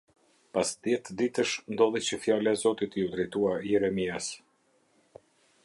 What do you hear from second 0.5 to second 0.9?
Pas